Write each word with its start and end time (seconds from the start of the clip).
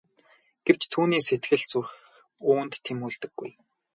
Гэвч 0.65 0.83
түүний 0.93 1.23
сэтгэл 1.27 1.63
зүрх 1.71 1.93
үүнд 2.51 2.73
тэмүүлдэггүй. 2.85 3.51